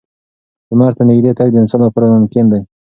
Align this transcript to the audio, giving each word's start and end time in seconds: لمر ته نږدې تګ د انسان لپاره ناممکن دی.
لمر 0.69 0.91
ته 0.97 1.03
نږدې 1.09 1.31
تګ 1.37 1.47
د 1.51 1.55
انسان 1.61 1.81
لپاره 1.83 2.05
ناممکن 2.11 2.45
دی. 2.51 2.61